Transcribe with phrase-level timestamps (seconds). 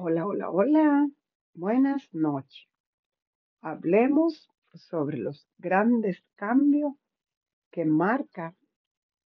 [0.00, 1.10] Hola, hola, hola.
[1.54, 2.68] Buenas noches.
[3.60, 6.92] Hablemos sobre los grandes cambios
[7.72, 8.54] que marca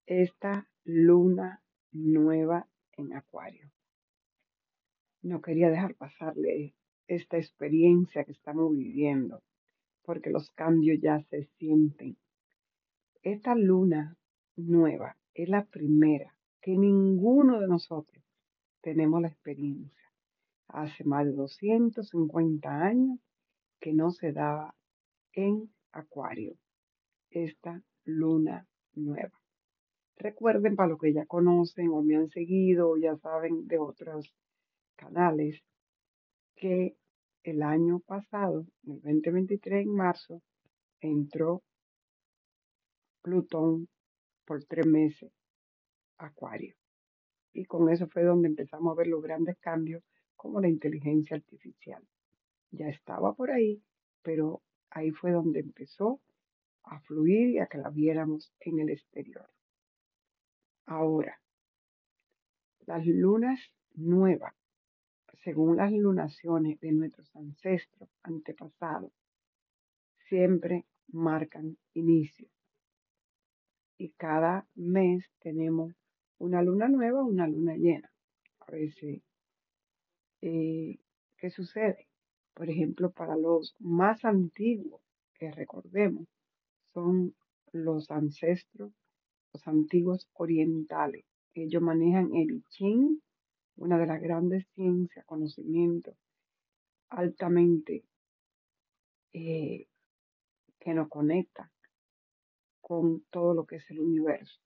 [0.06, 3.72] esta luna nueva en Acuario.
[5.24, 6.76] No quería dejar pasarle
[7.08, 9.42] esta experiencia que estamos viviendo,
[10.04, 12.16] porque los cambios ya se sienten.
[13.24, 14.18] Esta luna
[14.56, 18.24] nueva es la primera que ninguno de nosotros
[18.82, 20.09] tenemos la experiencia
[20.70, 23.20] hace más de 250 años
[23.80, 24.76] que no se daba
[25.34, 26.56] en Acuario,
[27.30, 29.40] esta luna nueva.
[30.18, 34.34] Recuerden para los que ya conocen o me han seguido o ya saben de otros
[34.96, 35.64] canales
[36.56, 36.96] que
[37.44, 40.42] el año pasado, el 2023 en marzo,
[41.00, 41.64] entró
[43.22, 43.88] Plutón
[44.46, 45.32] por tres meses
[46.18, 46.76] Acuario.
[47.54, 50.04] Y con eso fue donde empezamos a ver los grandes cambios
[50.40, 52.02] como la inteligencia artificial.
[52.72, 53.84] Ya estaba por ahí,
[54.22, 56.22] pero ahí fue donde empezó
[56.84, 59.50] a fluir y a que la viéramos en el exterior.
[60.86, 61.42] Ahora,
[62.86, 63.60] las lunas
[63.96, 64.56] nuevas,
[65.44, 69.12] según las lunaciones de nuestros ancestros antepasados,
[70.30, 72.48] siempre marcan inicio.
[73.98, 75.94] Y cada mes tenemos
[76.38, 78.10] una luna nueva, una luna llena.
[78.62, 79.22] A veces
[80.42, 81.00] eh,
[81.38, 82.08] ¿qué sucede?
[82.54, 85.02] Por ejemplo, para los más antiguos
[85.34, 86.28] que recordemos,
[86.94, 87.36] son
[87.72, 88.92] los ancestros,
[89.54, 91.26] los antiguos orientales.
[91.54, 93.22] Ellos manejan el Ching,
[93.78, 96.16] una de las grandes ciencias, conocimientos
[97.10, 98.06] altamente
[99.34, 99.88] eh,
[100.80, 101.72] que nos conecta
[102.82, 104.60] con todo lo que es el universo.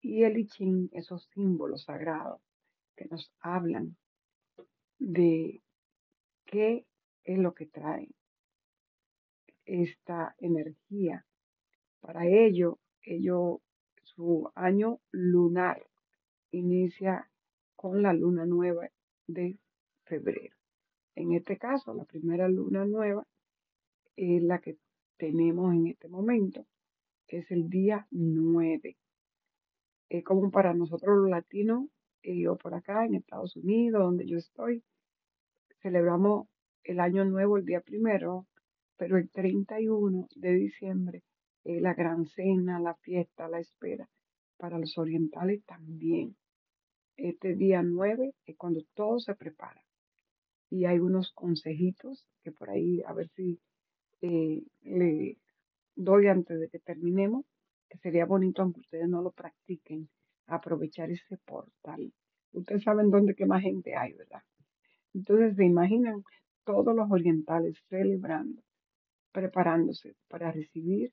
[0.00, 2.40] Y el I Ching, esos símbolos sagrados
[2.96, 3.96] que nos hablan
[4.98, 5.62] de
[6.44, 6.86] qué
[7.24, 8.08] es lo que trae
[9.64, 11.26] esta energía.
[12.00, 13.60] Para ello, ello,
[14.02, 15.84] su año lunar
[16.52, 17.28] inicia
[17.74, 18.88] con la luna nueva
[19.26, 19.58] de
[20.04, 20.54] febrero.
[21.14, 23.26] En este caso, la primera luna nueva
[24.16, 24.78] es la que
[25.16, 26.66] tenemos en este momento,
[27.26, 28.96] que es el día 9.
[30.08, 31.88] Es como para nosotros los latinos
[32.34, 34.82] yo por acá en Estados Unidos, donde yo estoy,
[35.82, 36.48] celebramos
[36.82, 38.46] el año nuevo el día primero,
[38.96, 41.22] pero el 31 de diciembre
[41.64, 44.08] es la gran cena, la fiesta, la espera.
[44.56, 46.36] Para los orientales también.
[47.16, 49.82] Este día 9 es cuando todo se prepara.
[50.70, 53.60] Y hay unos consejitos que por ahí, a ver si
[54.22, 55.38] eh, le
[55.94, 57.44] doy antes de que terminemos,
[57.88, 60.08] que sería bonito aunque ustedes no lo practiquen
[60.46, 62.12] aprovechar ese portal.
[62.52, 64.42] Ustedes saben dónde que más gente hay, ¿verdad?
[65.14, 66.22] Entonces se imaginan
[66.64, 68.62] todos los orientales celebrando,
[69.32, 71.12] preparándose para recibir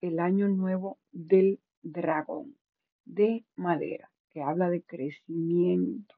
[0.00, 2.56] el año nuevo del dragón
[3.04, 6.14] de madera, que habla de crecimiento,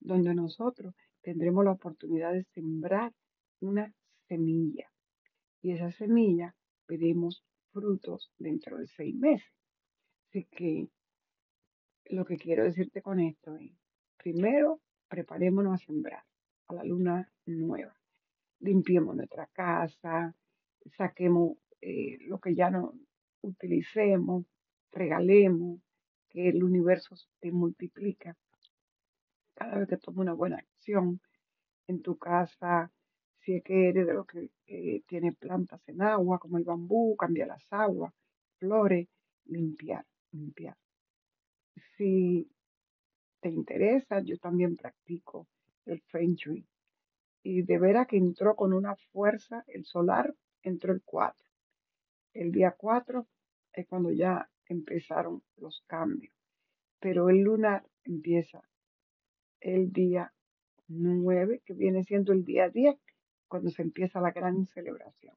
[0.00, 3.12] donde nosotros tendremos la oportunidad de sembrar
[3.60, 3.92] una
[4.28, 4.90] semilla.
[5.62, 6.54] Y esa semilla
[6.88, 9.52] veremos frutos dentro de seis meses.
[10.28, 10.88] Así que
[12.12, 13.72] lo que quiero decirte con esto es,
[14.18, 16.22] primero, preparémonos a sembrar
[16.68, 17.96] a la luna nueva.
[18.60, 20.34] Limpiemos nuestra casa,
[20.96, 22.92] saquemos eh, lo que ya no
[23.40, 24.44] utilicemos,
[24.92, 25.80] regalemos,
[26.28, 28.36] que el universo te multiplica.
[29.54, 31.20] Cada vez que tomes una buena acción
[31.86, 32.92] en tu casa,
[33.40, 37.16] si es que eres de los que eh, tiene plantas en agua, como el bambú,
[37.16, 38.12] cambiar las aguas,
[38.58, 39.08] flores,
[39.46, 40.76] limpiar, limpiar
[41.96, 42.50] si
[43.40, 45.48] te interesa, yo también practico
[45.86, 46.64] el Feng.
[47.42, 51.48] Y de veras que entró con una fuerza, el solar entró el 4.
[52.34, 53.26] El día 4
[53.72, 56.34] es cuando ya empezaron los cambios.
[57.00, 58.62] Pero el lunar empieza
[59.60, 60.32] el día
[60.88, 62.96] 9, que viene siendo el día 10,
[63.48, 65.34] cuando se empieza la gran celebración.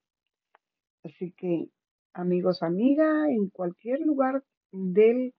[1.03, 1.69] Así que,
[2.13, 5.33] amigos, amigas, en cualquier lugar del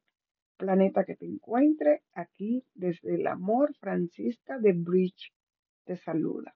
[0.57, 5.33] planeta que te encuentre, aquí desde el amor, Francisca de Bridge
[5.85, 6.55] te saluda.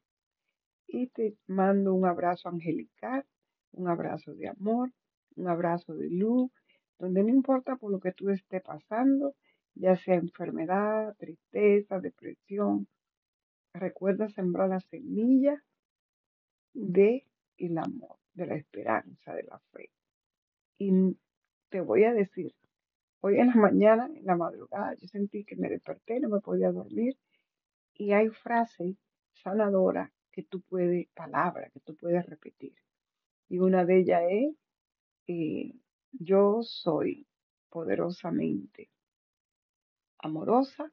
[0.87, 3.25] Y te mando un abrazo angelical,
[3.73, 4.91] un abrazo de amor,
[5.37, 6.51] un abrazo de luz,
[6.99, 9.35] donde no importa por lo que tú estés pasando,
[9.75, 12.89] ya sea enfermedad, tristeza, depresión,
[13.73, 15.63] recuerda sembrar la semilla
[16.75, 17.25] de
[17.57, 19.91] el amor, de la esperanza, de la fe.
[20.79, 21.17] Y
[21.69, 22.53] te voy a decir,
[23.23, 26.73] Hoy en la mañana, en la madrugada, yo sentí que me desperté, no me podía
[26.73, 27.19] dormir
[27.95, 28.97] Y hay frases
[29.35, 32.75] sanadoras que tú puedes, palabras que tú puedes repetir.
[33.49, 34.55] Y una de ellas es,
[35.27, 35.75] eh,
[36.13, 37.27] yo soy
[37.69, 38.91] poderosamente
[40.19, 40.91] amorosa,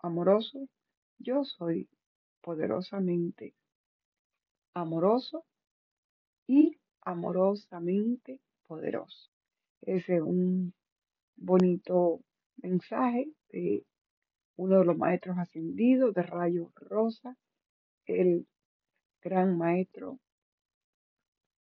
[0.00, 0.68] amoroso,
[1.18, 1.88] yo soy
[2.40, 3.54] poderosamente
[4.74, 5.44] amoroso
[6.48, 9.30] y amorosamente poderoso.
[9.82, 10.74] Ese es un
[11.40, 12.20] bonito
[12.58, 13.84] mensaje de
[14.56, 17.36] uno de los maestros ascendidos de Rayo Rosa,
[18.04, 18.46] el
[19.22, 20.20] gran maestro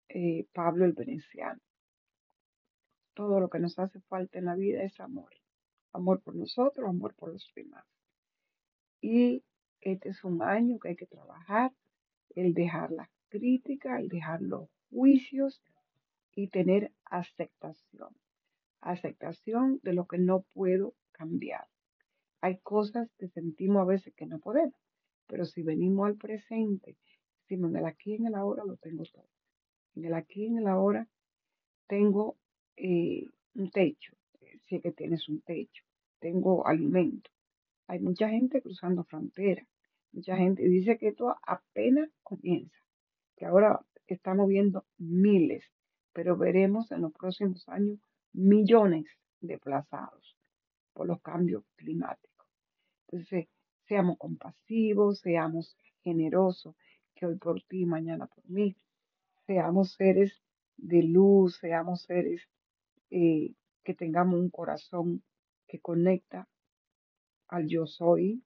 [0.09, 1.61] eh, Pablo el Veneciano.
[3.13, 5.29] Todo lo que nos hace falta en la vida es amor.
[5.93, 7.85] Amor por nosotros, amor por los demás.
[9.01, 9.43] Y
[9.81, 11.71] este es un año que hay que trabajar,
[12.35, 15.61] el dejar las críticas, el dejar los juicios
[16.33, 18.13] y tener aceptación.
[18.81, 21.67] Aceptación de lo que no puedo cambiar.
[22.41, 24.79] Hay cosas que sentimos a veces que no podemos,
[25.27, 26.97] pero si venimos al presente,
[27.41, 29.27] decimos en el aquí y en el ahora lo tengo todo.
[29.95, 31.07] En el aquí y en el ahora
[31.87, 32.37] tengo
[32.77, 34.13] eh, un techo,
[34.67, 35.83] si es que tienes un techo,
[36.19, 37.29] tengo alimento.
[37.87, 39.67] Hay mucha gente cruzando fronteras,
[40.13, 42.77] mucha gente dice que esto apenas comienza,
[43.35, 45.65] que ahora estamos viendo miles,
[46.13, 47.99] pero veremos en los próximos años
[48.33, 49.05] millones
[49.41, 50.37] de desplazados
[50.93, 52.47] por los cambios climáticos.
[53.07, 53.47] Entonces,
[53.87, 56.75] seamos compasivos, seamos generosos,
[57.15, 58.75] que hoy por ti, mañana por mí,
[59.45, 60.41] seamos seres
[60.77, 62.47] de luz, seamos seres
[63.09, 63.53] eh,
[63.83, 65.23] que tengamos un corazón
[65.67, 66.47] que conecta
[67.47, 68.43] al yo soy,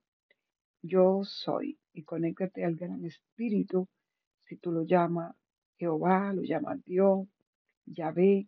[0.82, 3.88] yo soy, y conéctate al gran espíritu,
[4.42, 5.36] si tú lo llamas
[5.78, 7.28] Jehová, lo llamas Dios,
[7.86, 8.48] Yahvé,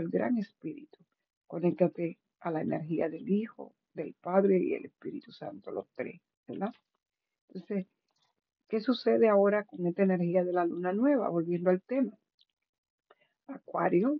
[0.00, 0.98] el gran espíritu,
[1.46, 6.72] conéctate a la energía del Hijo, del Padre y el Espíritu Santo, los tres, ¿verdad?
[7.48, 7.86] Entonces,
[8.68, 11.28] ¿qué sucede ahora con esta energía de la luna nueva?
[11.28, 12.18] Volviendo al tema.
[13.46, 14.18] Acuario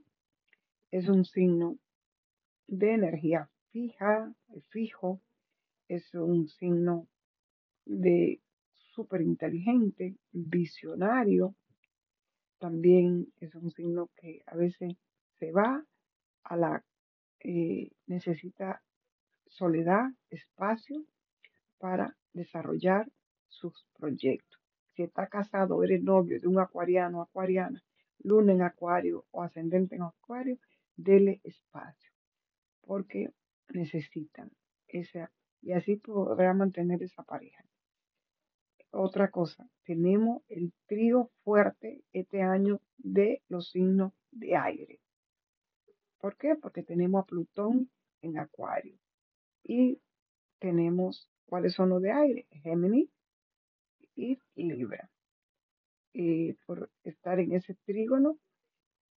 [0.91, 1.79] es un signo
[2.67, 4.33] de energía fija,
[4.69, 5.21] fijo,
[5.89, 7.09] es un signo
[7.87, 8.41] de
[8.75, 11.55] súper inteligente, visionario,
[12.59, 14.97] también es un signo que a veces
[15.43, 15.85] se va
[16.45, 16.85] a la,
[17.41, 18.81] eh, necesita
[19.49, 21.05] soledad, espacio
[21.79, 23.11] para desarrollar
[23.49, 24.61] sus proyectos.
[24.95, 27.83] Si está casado, eres novio de un acuariano o acuariana,
[28.21, 30.59] luna en acuario o ascendente en acuario,
[30.95, 32.13] dele espacio,
[32.81, 33.33] porque
[33.71, 34.49] necesitan
[34.87, 37.65] esa, y así podrá mantener esa pareja.
[38.93, 45.01] Otra cosa, tenemos el trío fuerte este año de los signos de aire.
[46.23, 46.55] ¿Por qué?
[46.55, 47.91] Porque tenemos a Plutón
[48.23, 48.97] en acuario
[49.65, 50.01] y
[50.61, 52.47] tenemos, ¿cuáles son los de aire?
[52.63, 53.11] Géminis
[54.15, 55.11] y Libra.
[56.65, 58.39] Por estar en ese trígono,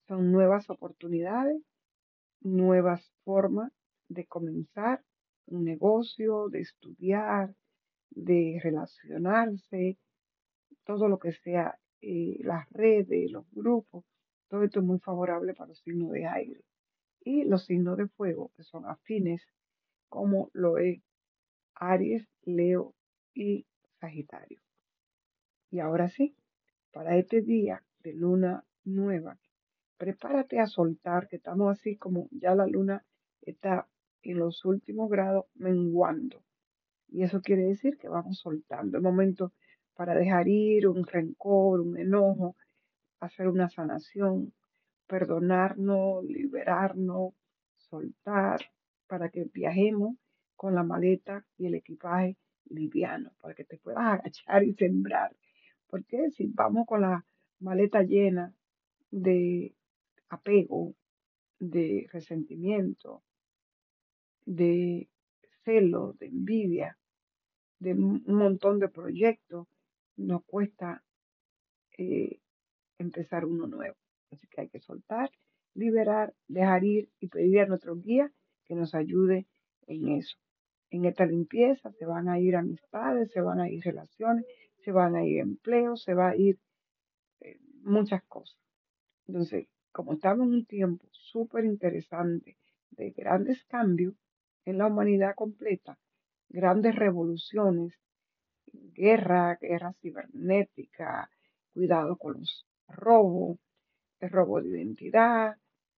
[0.07, 1.61] son nuevas oportunidades,
[2.39, 3.73] nuevas formas
[4.07, 5.03] de comenzar
[5.47, 7.53] un negocio, de estudiar,
[8.11, 9.97] de relacionarse,
[10.85, 14.05] todo lo que sea eh, las redes, los grupos,
[14.47, 16.63] todo esto es muy favorable para los signos de aire.
[17.23, 19.41] Y los signos de fuego, que son afines,
[20.09, 21.01] como lo es
[21.75, 22.93] Aries, Leo
[23.33, 23.65] y
[23.99, 24.59] Sagitario.
[25.69, 26.35] Y ahora sí,
[26.91, 29.39] para este día de luna nueva,
[29.97, 33.05] prepárate a soltar, que estamos así como ya la luna
[33.41, 33.87] está
[34.21, 36.43] en los últimos grados menguando.
[37.07, 38.97] Y eso quiere decir que vamos soltando.
[38.97, 39.53] El momento
[39.95, 42.55] para dejar ir un rencor, un enojo,
[43.19, 44.53] hacer una sanación,
[45.13, 47.35] perdonarnos, liberarnos,
[47.77, 48.59] soltar,
[49.05, 50.15] para que viajemos
[50.55, 55.35] con la maleta y el equipaje liviano, para que te puedas agachar y sembrar.
[55.85, 57.23] Porque si vamos con la
[57.59, 58.55] maleta llena
[59.11, 59.75] de
[60.29, 60.95] apego,
[61.59, 63.21] de resentimiento,
[64.47, 65.07] de
[65.63, 66.97] celo, de envidia,
[67.77, 69.67] de un montón de proyectos,
[70.17, 71.03] nos cuesta
[71.99, 72.39] eh,
[72.97, 74.02] empezar uno nuevo.
[74.33, 75.31] Así que hay que soltar,
[75.73, 78.31] liberar, dejar ir y pedir a nuestro guía
[78.65, 79.47] que nos ayude
[79.87, 80.37] en eso.
[80.89, 84.45] En esta limpieza se van a ir amistades, se van a ir relaciones,
[84.77, 86.59] se van a ir empleos, se va a ir
[87.41, 88.59] eh, muchas cosas.
[89.27, 92.57] Entonces, como estamos en un tiempo súper interesante
[92.91, 94.15] de grandes cambios
[94.65, 95.97] en la humanidad completa,
[96.49, 97.93] grandes revoluciones,
[98.71, 101.29] guerra, guerra cibernética,
[101.73, 103.57] cuidado con los robos,
[104.29, 105.57] robo de identidad,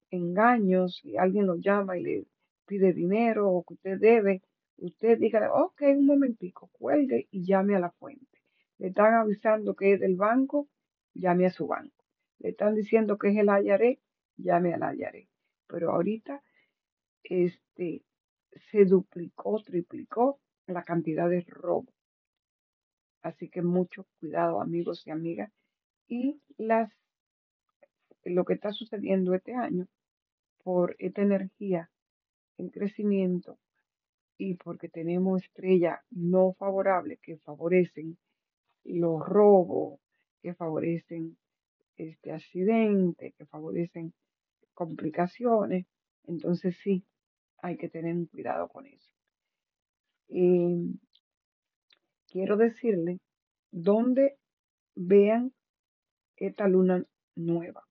[0.09, 2.25] engaños, si alguien lo llama y le
[2.65, 4.41] pide dinero o que usted debe,
[4.77, 8.41] Usted dígale, ok, un momentico, cuelgue y llame a la fuente.
[8.77, 10.67] Le están avisando que es del banco,
[11.13, 12.03] llame a su banco.
[12.39, 13.99] Le están diciendo que es el Ayaré,
[14.35, 15.29] llame al Ayaré.
[15.67, 16.43] Pero ahorita
[17.23, 18.03] este,
[18.69, 21.93] se duplicó, triplicó la cantidad de robo.
[23.21, 25.51] Así que mucho cuidado, amigos y amigas.
[26.07, 26.91] Y las,
[28.25, 29.87] lo que está sucediendo este año
[30.63, 31.89] por esta energía
[32.57, 33.59] en crecimiento
[34.37, 38.17] y porque tenemos estrellas no favorables que favorecen
[38.83, 39.99] los robos,
[40.41, 41.37] que favorecen
[41.97, 44.13] este accidente, que favorecen
[44.73, 45.85] complicaciones,
[46.25, 47.05] entonces sí,
[47.59, 49.11] hay que tener cuidado con eso.
[50.27, 50.97] Em,
[52.27, 53.19] quiero decirle
[53.71, 54.37] dónde
[54.95, 55.53] vean
[56.35, 57.03] esta luna
[57.35, 57.84] nueva.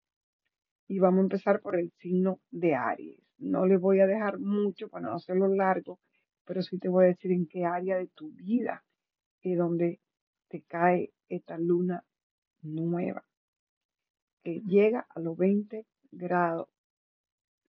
[0.87, 3.21] Y vamos a empezar por el signo de Aries.
[3.39, 5.99] No les voy a dejar mucho para no hacerlo largo,
[6.45, 8.85] pero sí te voy a decir en qué área de tu vida
[9.43, 10.01] es donde
[10.49, 12.05] te cae esta luna
[12.63, 13.25] nueva,
[14.43, 16.69] que llega a los 20 grados.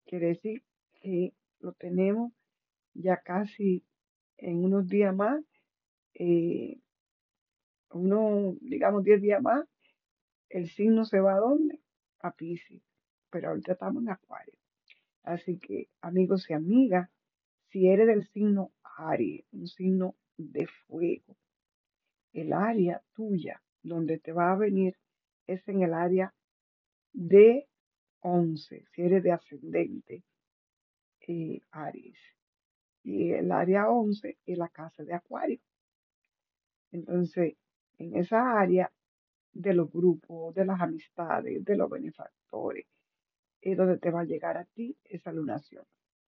[0.06, 0.64] Quiere decir
[1.02, 2.34] que lo tenemos
[2.94, 3.84] ya casi
[4.38, 5.44] en unos días más,
[6.14, 6.80] eh,
[7.92, 9.66] unos, digamos, 10 días más,
[10.50, 11.80] el signo se va a dónde?
[12.20, 12.82] A Pisces.
[13.34, 14.54] Pero ahorita estamos en Acuario.
[15.24, 17.10] Así que, amigos y amigas,
[17.70, 21.36] si eres del signo Aries, un signo de fuego,
[22.32, 24.96] el área tuya donde te va a venir
[25.48, 26.32] es en el área
[27.12, 27.68] de
[28.20, 30.24] 11, si eres de ascendente
[31.28, 32.20] eh, Aries.
[33.04, 35.60] Y el área 11 es la casa de Acuario.
[36.92, 37.56] Entonces,
[37.98, 38.92] en esa área
[39.54, 42.86] de los grupos, de las amistades, de los benefactores,
[43.64, 45.86] es donde te va a llegar a ti esa lunación.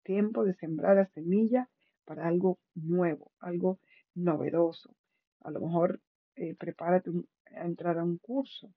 [0.03, 1.69] Tiempo de sembrar la semilla
[2.05, 3.79] para algo nuevo, algo
[4.15, 4.95] novedoso.
[5.41, 6.01] A lo mejor
[6.36, 7.12] eh, prepárate
[7.55, 8.74] a entrar a un curso.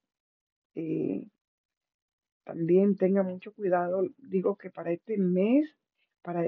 [0.74, 1.26] Eh,
[2.44, 4.02] también tenga mucho cuidado.
[4.18, 5.74] Digo que para este mes,
[6.20, 6.44] para,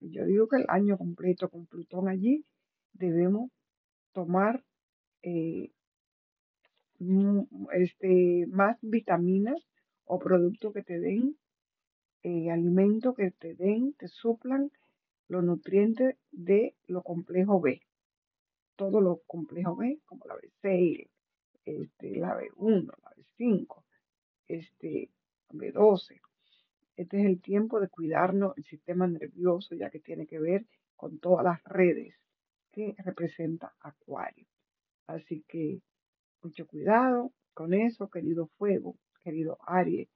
[0.00, 2.44] yo digo que el año completo con Plutón allí,
[2.94, 3.50] debemos
[4.12, 4.64] tomar
[5.22, 5.70] eh,
[7.72, 9.60] este, más vitaminas
[10.04, 11.36] o productos que te den,
[12.24, 14.72] eh, alimentos que te den, te suplan
[15.28, 17.82] los nutrientes de lo complejo B.
[18.76, 21.06] Todos los complejos B, como la B6,
[21.66, 23.82] este, la B1, la B5,
[24.48, 25.10] este,
[25.50, 26.20] B12.
[26.96, 30.64] Este es el tiempo de cuidarnos el sistema nervioso, ya que tiene que ver
[30.96, 32.14] con todas las redes
[32.72, 34.46] que representa Acuario.
[35.06, 35.82] Así que
[36.42, 40.08] mucho cuidado con eso, querido fuego, querido Aries,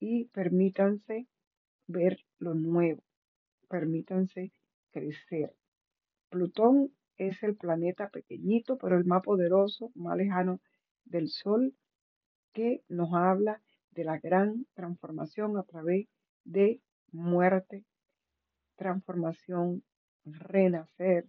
[0.00, 1.26] y permítanse
[1.86, 3.02] ver lo nuevo,
[3.68, 4.52] permítanse
[4.90, 5.54] crecer.
[6.28, 10.60] Plutón es el planeta pequeñito, pero el más poderoso, más lejano
[11.04, 11.74] del Sol,
[12.52, 16.06] que nos habla de la gran transformación a través
[16.44, 16.80] de
[17.12, 17.84] muerte,
[18.76, 19.82] transformación,
[20.24, 21.26] renacer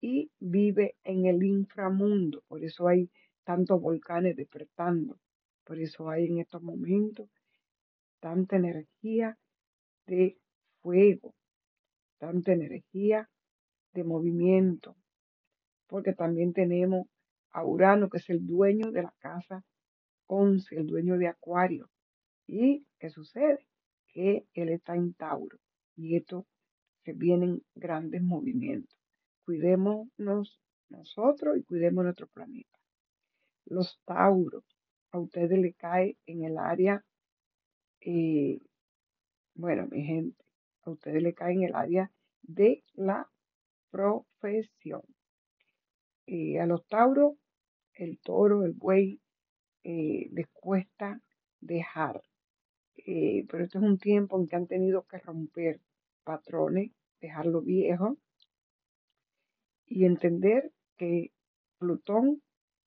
[0.00, 2.42] y vive en el inframundo.
[2.48, 3.10] Por eso hay
[3.44, 5.18] tantos volcanes despertando.
[5.64, 7.28] Por eso hay en estos momentos
[8.20, 9.38] tanta energía
[10.06, 10.38] de
[10.82, 11.34] fuego,
[12.18, 13.28] tanta energía
[13.92, 14.96] de movimiento,
[15.86, 17.06] porque también tenemos
[17.50, 19.64] a Urano, que es el dueño de la casa
[20.26, 21.90] 11, el dueño de Acuario.
[22.46, 23.66] ¿Y qué sucede?
[24.08, 25.58] Que él está en Tauro
[25.96, 26.46] y esto
[27.04, 28.96] se vienen grandes movimientos.
[29.44, 32.78] Cuidémonos nosotros y cuidemos nuestro planeta.
[33.66, 34.64] Los Tauros,
[35.12, 37.04] a ustedes le cae en el área,
[38.00, 38.60] eh,
[39.54, 40.44] bueno, mi gente,
[40.82, 42.10] a ustedes le cae en el área
[42.42, 43.28] de la
[43.90, 45.02] profesión.
[46.26, 47.34] Y a los Tauros,
[47.94, 49.20] el toro, el buey,
[49.82, 51.20] eh, les cuesta
[51.60, 52.22] dejar.
[52.96, 55.80] Eh, pero este es un tiempo en que han tenido que romper
[56.24, 58.16] patrones, dejar lo viejo
[59.86, 61.32] y entender que
[61.78, 62.42] Plutón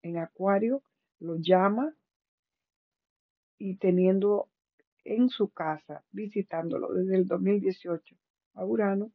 [0.02, 0.84] en Acuario
[1.20, 1.96] lo llama
[3.58, 4.49] y teniendo
[5.10, 8.16] en su casa, visitándolo desde el 2018
[8.54, 9.12] a Urano,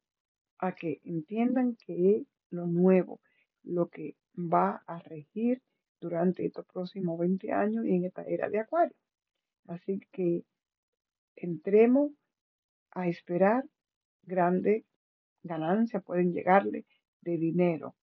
[0.58, 3.20] a que entiendan que es lo nuevo,
[3.62, 5.62] lo que va a regir
[6.00, 8.96] durante estos próximos 20 años y en esta era de Acuario.
[9.68, 10.44] Así que
[11.36, 12.10] entremos
[12.90, 13.64] a esperar
[14.22, 14.84] grandes
[15.44, 16.86] ganancias, pueden llegarle
[17.20, 17.94] de dinero.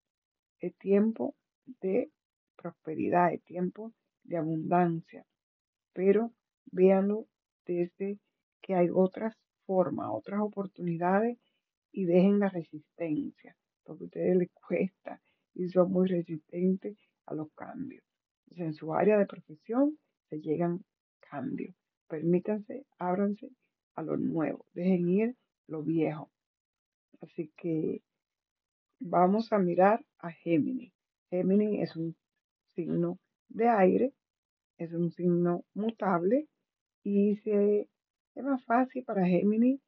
[0.60, 1.36] Es tiempo
[1.82, 2.10] de
[2.56, 3.92] prosperidad, es tiempo
[4.24, 5.26] de abundancia,
[5.94, 6.32] pero
[6.72, 7.28] véanlo
[8.62, 9.36] que hay otras
[9.66, 11.38] formas, otras oportunidades
[11.92, 13.56] y dejen la resistencia.
[13.84, 15.22] porque a ustedes les cuesta
[15.54, 18.04] y son muy resistentes a los cambios.
[18.56, 19.98] En su área de profesión
[20.30, 20.84] se llegan
[21.20, 21.76] cambios.
[22.08, 23.50] Permítanse, ábranse
[23.96, 25.36] a lo nuevo, dejen ir
[25.68, 26.30] lo viejo.
[27.22, 28.02] Así que
[29.00, 30.94] vamos a mirar a Géminis.
[31.30, 32.16] Géminis es un
[32.76, 34.14] signo de aire,
[34.78, 36.48] es un signo mutable
[37.04, 37.90] y se,
[38.36, 39.82] es más fácil para Géminis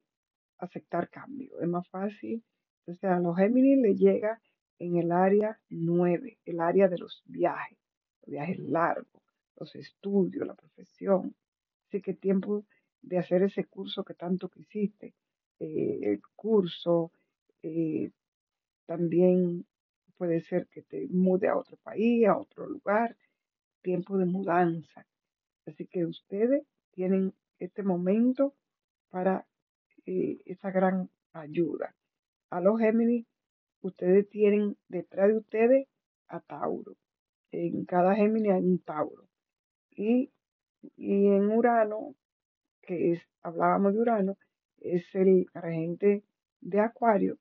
[0.57, 2.43] aceptar cambio, es más fácil.
[2.85, 4.41] O sea, a los Géminis le llega
[4.79, 7.77] en el área 9, el área de los viajes,
[8.21, 9.23] los viajes largos,
[9.57, 11.35] los estudios, la profesión.
[11.87, 12.65] Así que tiempo
[13.01, 15.13] de hacer ese curso que tanto quisiste,
[15.59, 17.11] eh, el curso,
[17.61, 18.11] eh,
[18.85, 19.65] también
[20.17, 23.15] puede ser que te mude a otro país, a otro lugar,
[23.81, 25.05] tiempo de mudanza.
[25.65, 26.63] Así que ustedes
[26.93, 28.53] tienen este momento
[29.09, 29.45] para
[30.05, 31.95] eh, esa gran ayuda.
[32.49, 33.25] A los Géminis,
[33.81, 35.87] ustedes tienen detrás de ustedes
[36.27, 36.95] a Tauro.
[37.51, 39.27] En cada Géminis hay un Tauro.
[39.91, 40.31] Y,
[40.95, 42.15] y en Urano,
[42.81, 44.37] que es, hablábamos de Urano,
[44.79, 46.23] es el regente
[46.61, 47.37] de Acuario.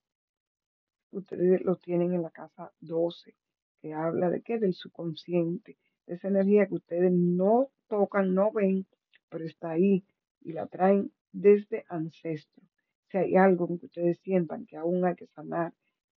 [1.11, 3.35] Ustedes lo tienen en la casa 12,
[3.81, 4.59] que habla de qué?
[4.59, 8.87] Del subconsciente, de esa energía que ustedes no tocan, no ven,
[9.33, 10.05] pero está ahí
[10.43, 12.67] y la traen desde ancestros.
[13.11, 15.73] Si hay algo que ustedes sientan que aún hay que sanar,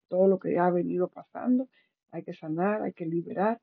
[0.09, 1.69] todo lo que ha venido pasando,
[2.11, 3.61] hay que sanar, hay que liberar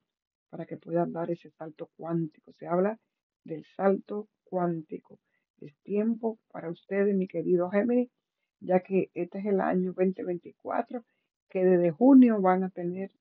[0.49, 2.53] para que puedan dar ese salto cuántico.
[2.53, 2.99] Se habla
[3.43, 5.19] del salto cuántico.
[5.59, 8.09] Es tiempo para ustedes, mi querido Géminis,
[8.59, 11.03] ya que este es el año 2024,
[11.49, 13.11] que desde junio van a tener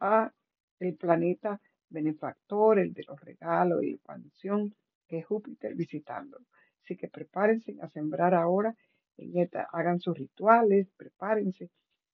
[0.00, 0.32] a
[0.78, 4.74] el planeta benefactor, el de los regalos y expansión,
[5.06, 6.38] que es Júpiter visitando.
[6.82, 8.74] Así que prepárense a sembrar ahora,
[9.16, 11.70] en esta, hagan sus rituales, prepárense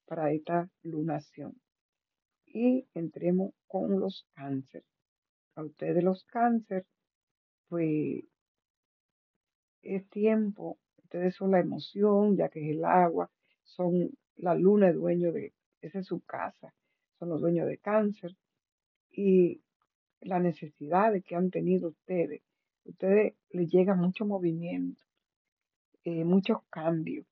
[0.07, 1.61] para esta lunación.
[2.47, 4.87] Y entremos con los cánceres.
[5.55, 6.87] A ustedes los cánceres,
[7.69, 8.25] pues
[9.83, 13.31] es tiempo, ustedes son la emoción, ya que es el agua,
[13.65, 16.73] son la luna es dueño de, esa es su casa,
[17.19, 18.33] son los dueños de cáncer
[19.11, 19.63] y
[20.21, 22.43] la necesidad de que han tenido ustedes.
[22.85, 25.01] Ustedes les llega mucho movimiento,
[26.05, 27.27] eh, muchos cambios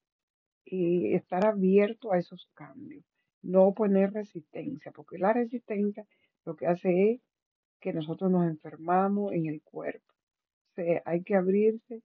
[0.64, 3.04] y estar abierto a esos cambios,
[3.42, 6.06] no poner resistencia, porque la resistencia
[6.44, 7.20] lo que hace es
[7.80, 10.14] que nosotros nos enfermamos en el cuerpo.
[10.70, 12.02] O sea, hay que abrirse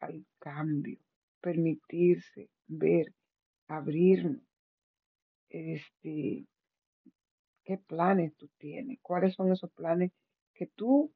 [0.00, 0.98] al cambio,
[1.40, 3.14] permitirse, ver,
[3.68, 4.42] abrirnos.
[5.48, 6.46] Este,
[7.64, 8.98] ¿Qué planes tú tienes?
[9.00, 10.12] ¿Cuáles son esos planes
[10.54, 11.12] que tú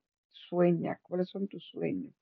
[0.48, 0.98] sueñas?
[1.02, 2.12] ¿Cuáles son tus sueños?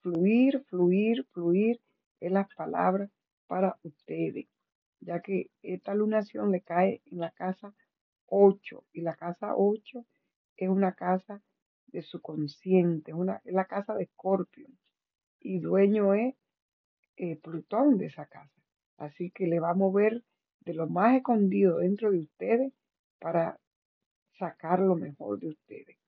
[0.00, 1.80] Fluir, fluir, fluir
[2.20, 3.08] es la palabra
[3.46, 4.46] para ustedes,
[5.00, 7.74] ya que esta lunación le cae en la casa
[8.26, 10.04] 8 y la casa 8
[10.56, 11.42] es una casa
[11.86, 14.68] de su consciente, una, es la casa de Escorpio
[15.40, 16.34] y dueño es
[17.16, 18.62] eh, Plutón de esa casa.
[18.96, 20.24] Así que le va a mover
[20.60, 22.72] de lo más escondido dentro de ustedes
[23.20, 23.58] para
[24.38, 25.98] sacar lo mejor de ustedes.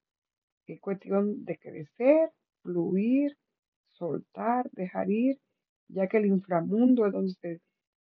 [0.66, 2.30] Es cuestión de crecer,
[2.62, 3.36] fluir,
[3.92, 5.38] soltar, dejar ir,
[5.88, 7.60] ya que el inframundo es donde se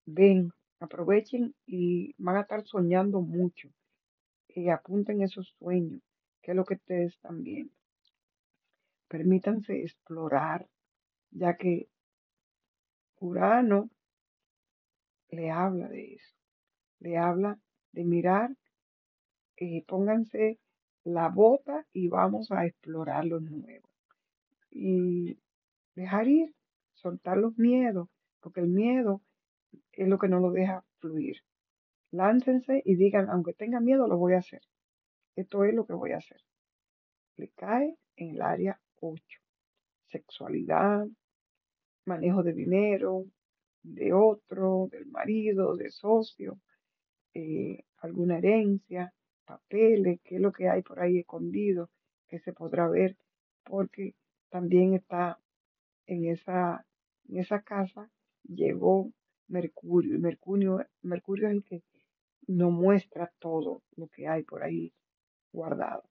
[0.06, 0.52] ven.
[0.80, 3.70] Aprovechen y van a estar soñando mucho.
[4.48, 6.02] Y apunten esos sueños,
[6.42, 7.74] que es lo que ustedes están viendo.
[9.08, 10.68] Permítanse explorar,
[11.32, 11.88] ya que
[13.20, 13.90] Urano
[15.30, 16.36] le habla de eso.
[17.00, 17.60] Le habla
[17.92, 18.56] de mirar,
[19.58, 20.60] eh, pónganse
[21.08, 23.88] la bota y vamos a explorar lo nuevo.
[24.70, 25.40] Y
[25.96, 26.54] dejar ir,
[26.96, 28.10] soltar los miedos,
[28.42, 29.22] porque el miedo
[29.94, 31.38] es lo que no lo deja fluir.
[32.12, 34.62] Láncense y digan, aunque tenga miedo, lo voy a hacer.
[35.36, 36.42] Esto es lo que voy a hacer.
[37.38, 39.40] Le cae en el área 8.
[40.08, 41.08] Sexualidad,
[42.06, 43.26] manejo de dinero,
[43.82, 46.60] de otro, del marido, de socio,
[47.34, 49.14] eh, alguna herencia,
[49.48, 51.90] papeles, qué es lo que hay por ahí escondido
[52.28, 53.16] que se podrá ver,
[53.64, 54.14] porque
[54.50, 55.40] también está
[56.06, 56.86] en esa,
[57.30, 58.12] en esa casa,
[58.44, 59.12] llegó
[59.48, 61.84] Mercurio, y Mercurio, Mercurio es el que
[62.48, 64.94] nos muestra todo lo que hay por ahí
[65.52, 66.04] guardado.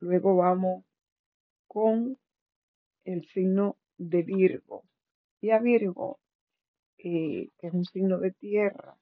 [0.00, 0.84] Luego vamos
[1.66, 2.18] con
[3.04, 4.84] el signo de Virgo.
[5.40, 6.18] Y a Virgo,
[6.98, 8.96] eh, que es un signo de tierra,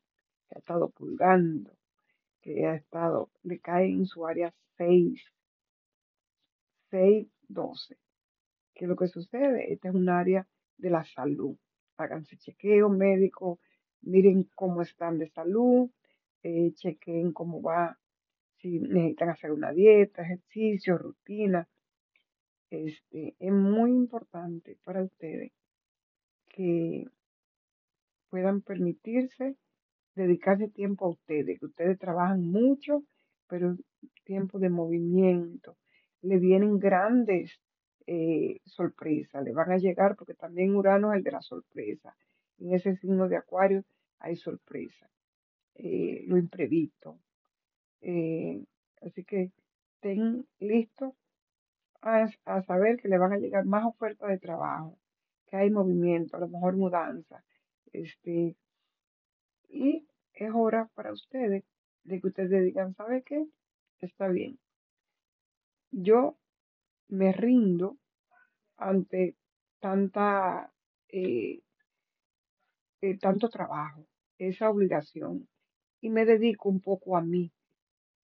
[0.48, 1.72] que ha estado pulgando,
[2.44, 5.18] que ha estado, le cae en su área 6,
[6.90, 7.96] 6, 12.
[8.74, 9.72] ¿Qué es lo que sucede?
[9.72, 11.56] Esta es un área de la salud.
[11.96, 13.60] Háganse chequeo médico,
[14.02, 15.88] miren cómo están de salud,
[16.42, 17.98] eh, chequen cómo va,
[18.58, 21.66] si necesitan hacer una dieta, ejercicio, rutina.
[22.68, 25.52] Este, es muy importante para ustedes
[26.48, 27.06] que
[28.28, 29.56] puedan permitirse
[30.14, 33.02] dedicarse tiempo a ustedes, que ustedes trabajan mucho,
[33.48, 33.76] pero
[34.24, 35.76] tiempo de movimiento.
[36.22, 37.60] Le vienen grandes
[38.06, 42.16] eh, sorpresas, le van a llegar porque también Urano es el de la sorpresa.
[42.58, 43.84] En ese signo de Acuario
[44.18, 45.08] hay sorpresa,
[45.74, 47.18] eh, lo imprevisto.
[48.00, 48.62] Eh,
[49.02, 49.50] así que
[49.94, 51.14] estén listos
[52.02, 54.98] a, a saber que le van a llegar más ofertas de trabajo,
[55.46, 57.42] que hay movimiento, a lo mejor mudanza.
[57.92, 58.56] Este,
[59.74, 61.64] y es hora para ustedes
[62.04, 63.46] de que ustedes digan, ¿sabe qué?
[64.00, 64.58] Está bien.
[65.90, 66.36] Yo
[67.08, 67.98] me rindo
[68.76, 69.36] ante
[69.80, 70.72] tanta,
[71.08, 71.60] eh,
[73.00, 74.06] eh, tanto trabajo,
[74.38, 75.48] esa obligación,
[76.00, 77.52] y me dedico un poco a mí.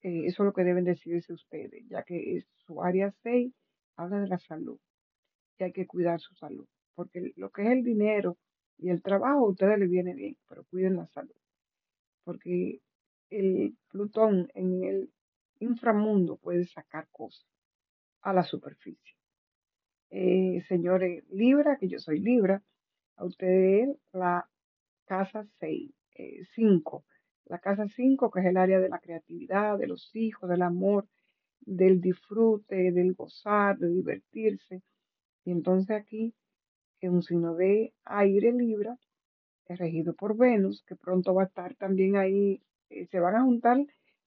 [0.03, 3.53] Eh, eso es lo que deben decidirse ustedes, ya que su área 6
[3.97, 4.79] habla de la salud,
[5.59, 8.39] y hay que cuidar su salud, porque lo que es el dinero
[8.79, 11.40] y el trabajo a ustedes les viene bien, pero cuiden la salud,
[12.25, 12.81] porque
[13.31, 15.11] el Plutón en el
[15.61, 17.47] inframundo puede sacar cosas
[18.23, 19.17] a la superficie.
[20.11, 22.63] Eh, señores Libra, que yo soy Libra,
[23.17, 24.49] a ustedes la
[25.05, 25.93] casa 6,
[26.55, 27.05] 5,
[27.47, 31.07] la casa 5 que es el área de la creatividad, de los hijos, del amor,
[31.61, 34.83] del disfrute, del gozar, de divertirse.
[35.45, 36.35] Y entonces aquí,
[37.01, 38.99] en un signo de aire Libra,
[39.77, 43.79] regido por Venus, que pronto va a estar también ahí, eh, se van a juntar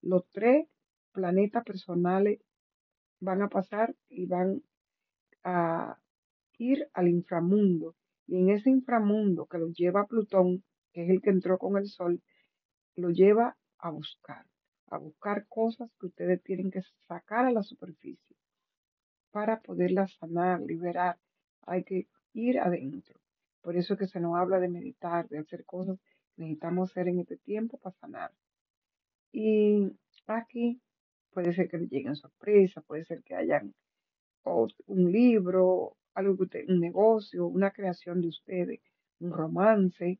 [0.01, 0.67] los tres
[1.11, 2.39] planetas personales,
[3.19, 4.63] van a pasar y van
[5.43, 5.97] a
[6.57, 7.95] ir al inframundo.
[8.27, 11.87] Y en ese inframundo que lo lleva Plutón, que es el que entró con el
[11.87, 12.21] Sol,
[12.95, 14.45] lo lleva a buscar,
[14.87, 18.37] a buscar cosas que ustedes tienen que sacar a la superficie
[19.31, 21.17] para poderlas sanar, liberar.
[21.65, 23.22] Hay que ir adentro.
[23.63, 25.97] Por eso es que se nos habla de meditar, de hacer cosas
[26.35, 28.31] que necesitamos hacer en este tiempo para sanar.
[29.31, 29.91] Y
[30.27, 30.81] aquí
[31.31, 33.73] puede ser que les lleguen sorpresas, puede ser que hayan
[34.87, 38.81] un libro, algo que usted, un negocio, una creación de ustedes,
[39.19, 40.19] un romance,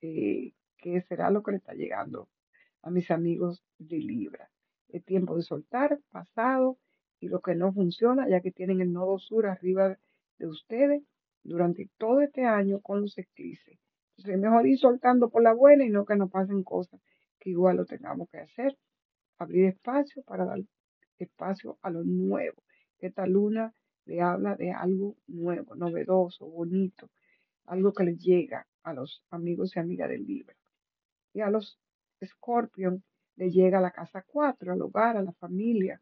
[0.00, 2.28] eh, que será lo que le está llegando
[2.82, 4.50] a mis amigos de Libra.
[4.88, 6.78] Es tiempo de soltar, pasado,
[7.20, 9.96] y lo que no funciona, ya que tienen el nodo sur arriba
[10.38, 11.04] de ustedes
[11.44, 13.78] durante todo este año con los eclipses.
[14.10, 17.00] Entonces es mejor ir soltando por la buena y no que nos pasen cosas
[17.38, 18.76] que igual lo tengamos que hacer.
[19.38, 20.60] Abrir espacio para dar
[21.18, 22.62] espacio a lo nuevo.
[22.98, 23.74] Esta luna
[24.04, 27.10] le habla de algo nuevo, novedoso, bonito,
[27.66, 30.54] algo que le llega a los amigos y amigas del libro.
[31.32, 31.78] Y a los
[32.24, 33.02] Scorpion
[33.36, 36.00] le llega a la casa 4, al hogar, a la familia.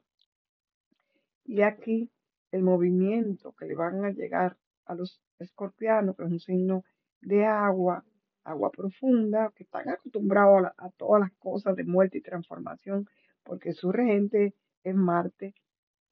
[1.45, 2.11] Y aquí
[2.51, 6.85] el movimiento que le van a llegar a los escorpianos, que es un signo
[7.21, 8.05] de agua,
[8.45, 13.07] agua profunda, que están acostumbrados a, a todas las cosas de muerte y transformación,
[13.45, 15.55] porque su regente es Marte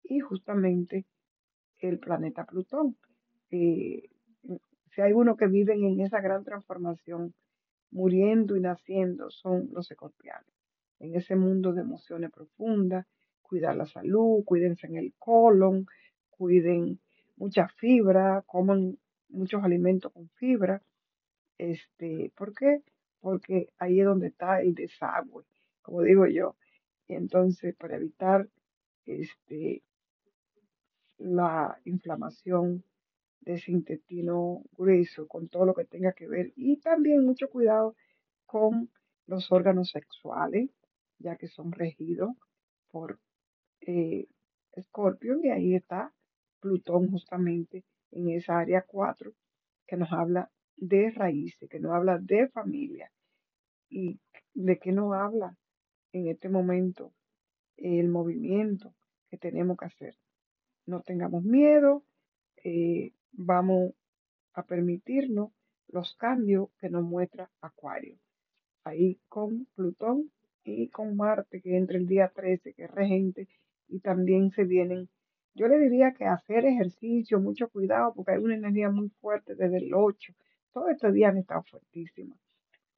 [0.02, 1.06] y justamente
[1.78, 2.96] el planeta Plutón.
[3.50, 4.08] Eh,
[4.90, 7.34] si hay uno que viven en esa gran transformación,
[7.90, 10.50] muriendo y naciendo, son los escorpianos.
[10.98, 13.06] En ese mundo de emociones profundas,
[13.42, 15.86] cuidar la salud, cuídense en el colon,
[16.30, 17.00] cuiden
[17.36, 20.82] mucha fibra, coman muchos alimentos con fibra.
[21.58, 22.82] Este, ¿Por qué?
[23.20, 25.44] Porque ahí es donde está el desagüe,
[25.82, 26.56] como digo yo.
[27.08, 28.48] Entonces, para evitar
[29.06, 29.82] este,
[31.18, 32.84] la inflamación
[33.40, 36.52] de ese intestino grueso, con todo lo que tenga que ver.
[36.56, 37.96] Y también mucho cuidado
[38.46, 38.90] con
[39.26, 40.70] los órganos sexuales,
[41.18, 42.30] ya que son regidos
[42.90, 43.18] por
[43.80, 44.26] eh,
[44.72, 46.12] Escorpio, y ahí está
[46.60, 49.32] Plutón justamente en esa área 4,
[49.86, 53.10] que nos habla de raíces, que nos habla de familia.
[53.90, 54.20] ¿Y
[54.54, 55.56] de qué nos habla
[56.12, 57.12] en este momento?
[57.76, 58.94] El movimiento
[59.30, 60.16] que tenemos que hacer.
[60.86, 62.02] No tengamos miedo,
[62.64, 63.92] eh, vamos
[64.54, 65.52] a permitirnos
[65.88, 68.18] los cambios que nos muestra Acuario.
[68.84, 70.30] Ahí con Plutón
[70.64, 73.48] y con Marte, que entra el día 13, que es regente,
[73.88, 75.08] y también se vienen.
[75.58, 79.78] Yo le diría que hacer ejercicio, mucho cuidado, porque hay una energía muy fuerte desde
[79.78, 80.32] el 8.
[80.72, 82.38] Todos estos días han estado fuertísimos,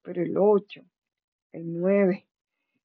[0.02, 0.82] pero el 8,
[1.52, 2.26] el 9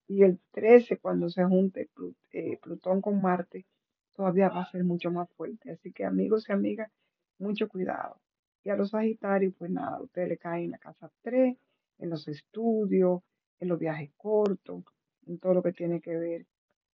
[0.07, 1.89] y el 13, cuando se junte
[2.31, 3.65] eh, Plutón con Marte,
[4.15, 5.71] todavía va a ser mucho más fuerte.
[5.71, 6.89] Así que amigos y amigas,
[7.37, 8.21] mucho cuidado.
[8.63, 11.57] Y a los Sagitarios, pues nada, ustedes le caen en la casa 3,
[11.97, 13.23] en los estudios,
[13.59, 14.85] en los viajes cortos,
[15.27, 16.45] en todo lo que tiene que ver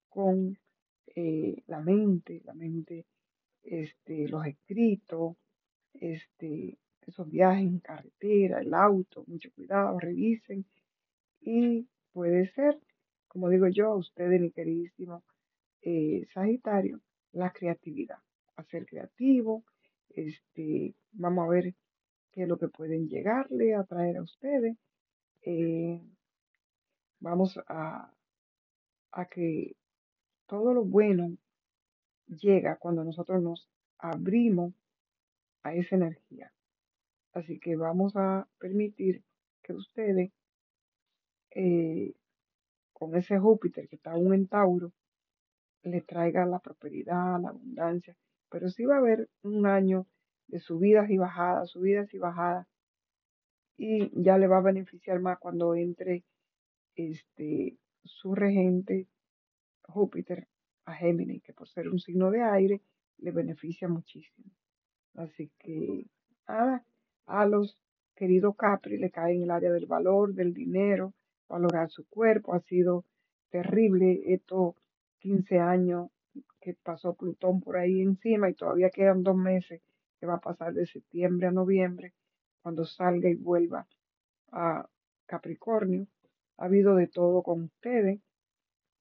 [0.10, 0.58] con
[1.08, 3.06] eh, la mente, la mente,
[3.64, 5.36] este, los escritos,
[5.94, 10.66] este, esos viajes en carretera, el auto, mucho cuidado, revisen.
[11.42, 12.80] Y puede ser,
[13.28, 15.24] como digo yo, a ustedes, mi queridísimo
[15.82, 18.20] eh, Sagitario, la creatividad,
[18.56, 19.64] a ser creativo,
[20.10, 21.76] este, vamos a ver
[22.32, 24.78] qué es lo que pueden llegarle a traer a ustedes.
[25.44, 26.02] Eh,
[27.20, 28.14] vamos a,
[29.12, 29.76] a que
[30.52, 31.38] todo lo bueno
[32.28, 34.74] llega cuando nosotros nos abrimos
[35.64, 36.52] a esa energía.
[37.32, 39.24] Así que vamos a permitir
[39.64, 40.34] que ustedes,
[41.52, 42.16] eh,
[42.92, 44.92] con ese Júpiter que está aún en Tauro,
[45.84, 48.18] le traiga la prosperidad, la abundancia.
[48.50, 50.06] Pero sí va a haber un año
[50.48, 52.68] de subidas y bajadas, subidas y bajadas.
[53.78, 56.26] Y ya le va a beneficiar más cuando entre
[56.98, 59.08] este su regente
[59.92, 60.48] Júpiter
[60.86, 62.82] a Géminis, que por ser un signo de aire
[63.18, 64.50] le beneficia muchísimo.
[65.16, 66.08] Así que
[66.48, 67.78] a los
[68.16, 71.14] queridos Capri le cae en el área del valor, del dinero,
[71.48, 72.54] valorar su cuerpo.
[72.54, 73.06] Ha sido
[73.50, 74.76] terrible estos
[75.20, 76.10] 15 años
[76.60, 79.82] que pasó Plutón por ahí encima y todavía quedan dos meses
[80.20, 82.14] que va a pasar de septiembre a noviembre
[82.62, 83.88] cuando salga y vuelva
[84.52, 84.88] a
[85.26, 86.08] Capricornio.
[86.58, 88.20] Ha habido de todo con ustedes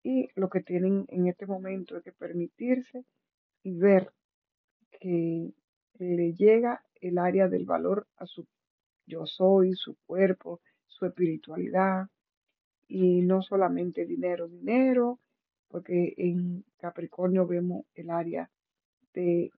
[0.03, 3.05] y lo que tienen en este momento es que permitirse
[3.63, 4.11] y ver
[4.91, 5.53] que
[5.99, 8.47] le llega el área del valor a su
[9.07, 12.07] yo soy, su cuerpo, su espiritualidad
[12.87, 15.19] y no solamente dinero, dinero,
[15.69, 18.49] porque en Capricornio vemos el área
[19.13, 19.51] de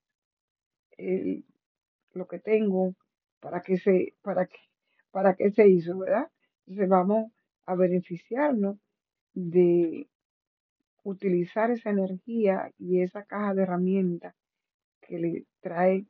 [0.97, 1.45] el-
[2.13, 2.95] lo que tengo,
[3.41, 4.57] para qué se, para qué,
[5.11, 6.29] para qué se hizo, ¿verdad?
[6.67, 7.31] Entonces vamos
[7.67, 8.77] a beneficiarnos
[9.35, 10.09] de
[11.03, 14.35] utilizar esa energía y esa caja de herramientas
[15.01, 16.05] que le trae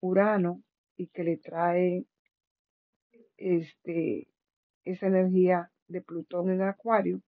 [0.00, 0.62] Urano
[0.96, 2.04] y que le trae
[3.36, 4.28] este,
[4.84, 7.20] esa energía de Plutón en Acuario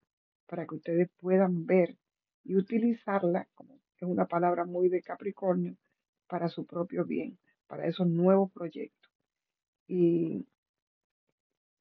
[0.47, 1.97] para que ustedes puedan ver
[2.43, 5.75] y utilizarla, como es una palabra muy de Capricornio,
[6.27, 9.11] para su propio bien, para esos nuevos proyectos.
[9.87, 10.45] Y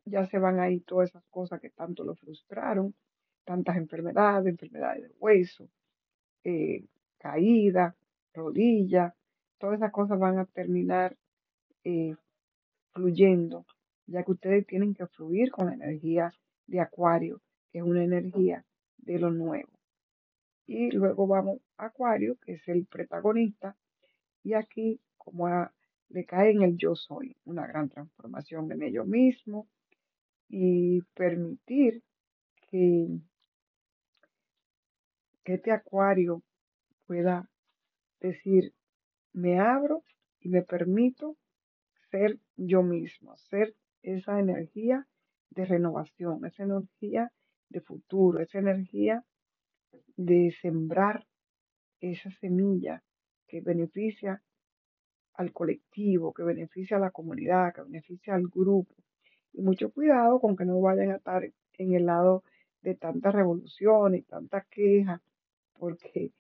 [0.05, 2.95] ya se van ahí todas esas cosas que tanto lo frustraron,
[3.45, 5.69] tantas enfermedades, enfermedades del hueso,
[6.45, 6.85] eh,
[7.19, 7.97] caída,
[8.33, 9.15] rodilla,
[9.59, 11.17] todas esas cosas van a terminar
[11.85, 12.15] eh,
[12.93, 13.67] fluyendo,
[14.07, 16.33] ya que ustedes tienen que fluir con la energía
[16.67, 18.65] de Acuario, que es una energía
[18.99, 19.71] de lo nuevo.
[20.67, 23.77] Y luego vamos a Acuario, que es el protagonista,
[24.43, 25.49] y aquí como
[26.11, 29.67] le cae en el yo soy, una gran transformación en ello mismo
[30.49, 32.03] y permitir
[32.71, 33.09] que,
[35.45, 36.43] que este Acuario
[37.07, 37.49] pueda
[38.21, 38.73] decir,
[39.33, 40.03] me abro
[40.41, 41.37] y me permito
[42.11, 45.07] ser yo mismo, ser esa energía
[45.51, 47.33] de renovación, esa energía
[47.69, 49.25] de futuro, esa energía
[50.17, 51.27] de sembrar
[52.01, 53.03] esa semilla
[53.47, 54.43] que beneficia
[55.35, 58.95] al colectivo, que beneficia a la comunidad, que beneficia al grupo.
[59.53, 61.43] Y mucho cuidado con que no vayan a estar
[61.79, 62.45] en el lado
[62.83, 65.21] de tanta revolución y tantas quejas,
[65.79, 66.33] porque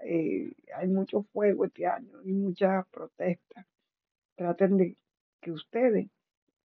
[0.00, 3.66] eh, hay mucho fuego este año y muchas protestas.
[4.36, 4.96] Traten de
[5.40, 6.08] que ustedes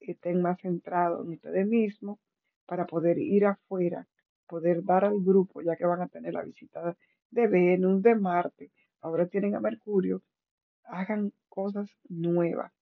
[0.00, 2.18] estén más centrados en ustedes mismos
[2.66, 4.06] para poder ir afuera,
[4.46, 6.96] poder dar al grupo, ya que van a tener la visita
[7.30, 10.22] de Venus, de Marte, ahora tienen a Mercurio,
[10.84, 12.72] hagan cosas nuevas,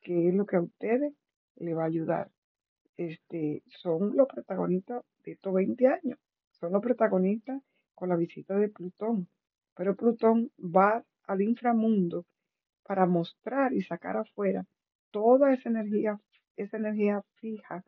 [0.00, 1.14] que es lo que a ustedes
[1.56, 2.30] les va a ayudar.
[2.96, 6.18] Este, son los protagonistas de estos 20 años,
[6.52, 7.60] son los protagonistas
[7.94, 9.28] con la visita de Plutón,
[9.74, 12.26] pero Plutón va al inframundo
[12.82, 14.64] para mostrar y sacar afuera
[15.10, 16.20] toda esa energía,
[16.56, 17.84] esa energía fija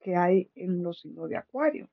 [0.00, 1.88] que hay en los signos de Acuario,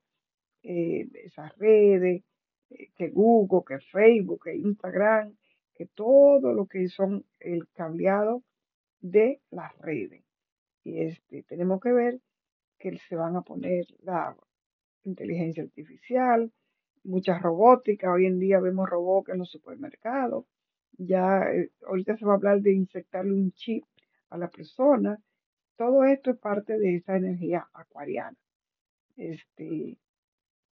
[0.62, 2.22] eh, esas redes,
[2.70, 5.36] eh, que Google, que Facebook, que Instagram,
[5.74, 8.42] que todo lo que son el cableado
[9.00, 10.24] de las redes.
[10.84, 12.20] Y este, tenemos que ver
[12.78, 14.36] que se van a poner la
[15.04, 16.52] inteligencia artificial,
[17.04, 18.12] mucha robótica.
[18.12, 20.44] Hoy en día vemos robots en los supermercados.
[20.98, 23.84] Ya eh, ahorita se va a hablar de inyectarle un chip
[24.30, 25.18] a la persona.
[25.76, 28.36] Todo esto es parte de esa energía acuariana.
[29.16, 29.96] Este,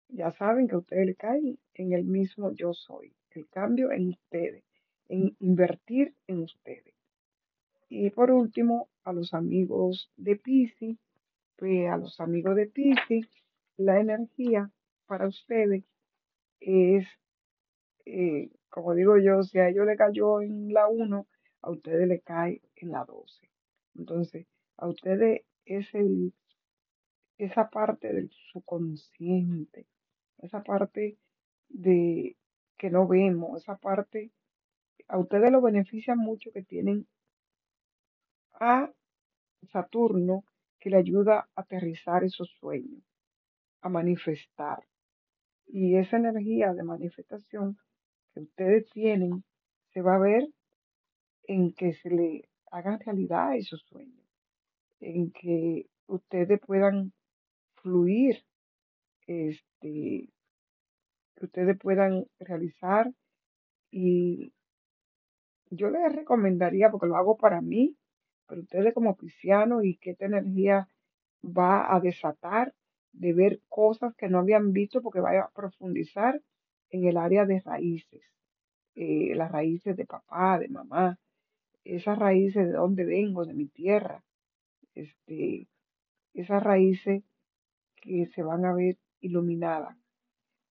[0.08, 3.12] ya saben que ustedes le caen en el mismo yo soy.
[3.30, 4.64] El cambio en ustedes,
[5.08, 6.94] en invertir en ustedes.
[7.88, 10.96] Y por último, a los amigos de Pisces,
[11.56, 13.28] pues a los amigos de Pisces,
[13.76, 14.70] la energía
[15.06, 15.84] para ustedes
[16.60, 17.06] es,
[18.04, 21.26] eh, como digo yo, si a ellos le cayó en la uno,
[21.62, 23.48] a ustedes le cae en la 12.
[23.94, 26.32] Entonces, a ustedes es el,
[27.38, 29.86] esa parte del subconsciente,
[30.38, 31.18] esa parte
[31.68, 32.36] de
[32.78, 34.30] que no vemos, esa parte,
[35.08, 37.06] a ustedes lo beneficia mucho que tienen
[38.54, 38.90] a
[39.70, 40.44] Saturno
[40.78, 43.02] que le ayuda a aterrizar esos sueños,
[43.80, 44.84] a manifestar.
[45.66, 47.76] Y esa energía de manifestación
[48.32, 49.44] que ustedes tienen
[49.92, 50.48] se va a ver
[51.44, 54.26] en que se le hagan realidad esos sueños,
[55.00, 57.12] en que ustedes puedan
[57.76, 58.44] fluir,
[59.26, 60.28] este,
[61.34, 63.12] que ustedes puedan realizar.
[63.90, 64.52] Y
[65.70, 67.96] yo les recomendaría, porque lo hago para mí,
[68.46, 70.88] pero ustedes como piscianos y que esta energía
[71.42, 72.74] va a desatar
[73.16, 76.42] de ver cosas que no habían visto porque va a profundizar
[76.90, 78.22] en el área de raíces,
[78.94, 81.18] eh, las raíces de papá, de mamá,
[81.84, 84.22] esas raíces de donde vengo, de mi tierra,
[84.94, 85.68] este,
[86.34, 87.22] esas raíces
[87.96, 89.96] que se van a ver iluminadas.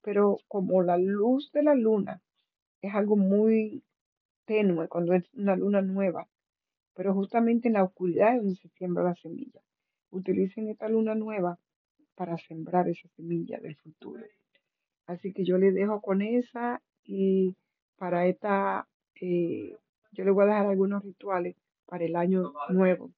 [0.01, 2.21] Pero como la luz de la luna
[2.81, 3.84] es algo muy
[4.45, 6.27] tenue cuando es una luna nueva,
[6.93, 9.62] pero justamente en la oscuridad es donde se siembra la semilla.
[10.12, 11.60] Utilicen esta luna nueva
[12.15, 14.23] para sembrar esa semilla del futuro.
[15.08, 17.56] Así que yo les dejo con esa y
[17.97, 18.88] para esta,
[19.21, 19.75] eh,
[20.12, 23.12] yo les voy a dejar algunos rituales para el año nuevo